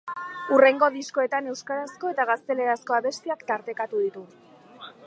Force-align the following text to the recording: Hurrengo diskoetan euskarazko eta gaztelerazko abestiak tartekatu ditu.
Hurrengo 0.53 0.87
diskoetan 0.95 1.49
euskarazko 1.51 2.11
eta 2.15 2.27
gaztelerazko 2.31 2.99
abestiak 3.01 3.47
tartekatu 3.53 4.05
ditu. 4.09 4.27